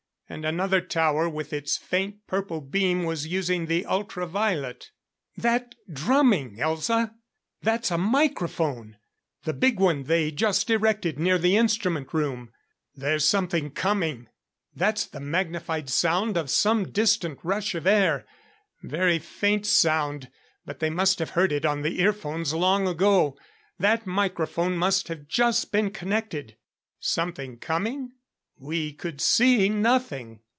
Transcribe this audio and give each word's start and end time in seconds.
And 0.31 0.45
another 0.45 0.79
tower 0.79 1.27
with 1.27 1.51
its 1.51 1.75
faint 1.75 2.25
purple 2.25 2.61
beam 2.61 3.03
was 3.03 3.27
using 3.27 3.65
the 3.65 3.85
ultra 3.85 4.25
violet. 4.25 4.89
"That 5.35 5.75
drumming, 5.91 6.55
Elza! 6.55 7.13
That's 7.63 7.91
a 7.91 7.97
microphone 7.97 8.95
the 9.43 9.51
big 9.51 9.77
one 9.77 10.03
they 10.03 10.31
just 10.31 10.69
erected 10.69 11.19
near 11.19 11.37
the 11.37 11.57
instrument 11.57 12.13
room. 12.13 12.53
There's 12.95 13.25
something 13.25 13.71
coming! 13.71 14.29
That's 14.73 15.05
the 15.05 15.19
magnified 15.19 15.89
sound 15.89 16.37
of 16.37 16.49
some 16.49 16.93
distant 16.93 17.39
rush 17.43 17.75
of 17.75 17.85
air. 17.85 18.25
Very 18.81 19.19
faint 19.19 19.65
sound, 19.67 20.31
but 20.65 20.79
they 20.79 20.89
must 20.89 21.19
have 21.19 21.31
heard 21.31 21.51
it 21.51 21.65
on 21.65 21.81
the 21.81 21.99
ear 21.99 22.13
phones 22.13 22.53
long 22.53 22.87
ago. 22.87 23.37
That 23.79 24.07
microphone 24.07 24.77
must 24.77 25.09
have 25.09 25.27
just 25.27 25.73
been 25.73 25.91
connected" 25.91 26.55
Something 27.01 27.57
coming? 27.59 28.13
We 28.63 28.93
could 28.93 29.19
see 29.21 29.69
nothing. 29.69 30.41